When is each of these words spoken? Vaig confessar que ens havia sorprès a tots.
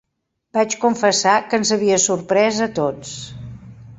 Vaig 0.57 0.71
confessar 0.85 1.33
que 1.51 1.59
ens 1.61 1.73
havia 1.77 2.01
sorprès 2.07 2.65
a 2.69 2.71
tots. 2.83 3.15